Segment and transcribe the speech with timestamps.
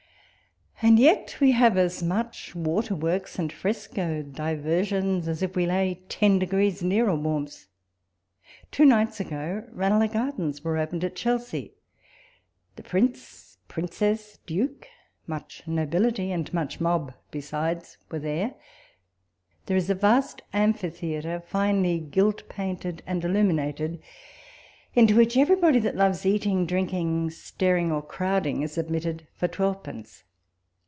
[0.83, 6.39] And yet we have as much waterworks and fresco diversions, as if we lay ten
[6.39, 7.67] degrees nearer warmth.
[8.71, 11.75] Two nights ago Ranelagh Gardens were opened at Chelsea;
[12.77, 14.87] the Prince, Princess, Duke,
[15.27, 18.55] much nobility, and much mob besides, were there.
[19.67, 24.01] There is a vast amphitheatre, finely gilt, painted, and illuminated,
[24.95, 30.23] into which everybody that loves eating, drinking, staring, or crowding, is admitted for twelvepence.